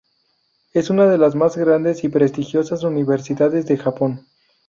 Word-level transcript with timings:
Es 0.73 0.89
una 0.89 1.05
de 1.05 1.19
las 1.19 1.35
más 1.35 1.57
grandes 1.57 2.03
y 2.03 2.09
prestigiosas 2.09 2.81
universidades 2.81 3.67
de 3.67 3.77
Japón. 3.77 4.25